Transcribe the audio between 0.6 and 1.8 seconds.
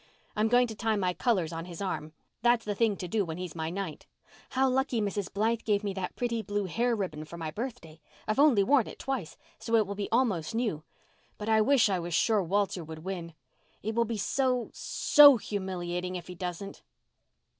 to tie my colours on his